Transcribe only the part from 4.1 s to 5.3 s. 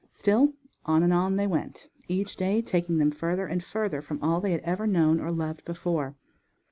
all they had ever known or